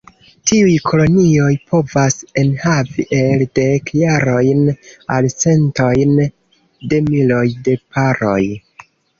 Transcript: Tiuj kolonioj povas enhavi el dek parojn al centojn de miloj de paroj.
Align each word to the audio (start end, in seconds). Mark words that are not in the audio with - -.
Tiuj 0.51 0.71
kolonioj 0.91 1.49
povas 1.73 2.15
enhavi 2.43 3.05
el 3.19 3.43
dek 3.61 3.93
parojn 3.99 4.65
al 5.19 5.31
centojn 5.45 6.19
de 6.95 7.03
miloj 7.11 7.47
de 7.69 7.79
paroj. 7.93 8.43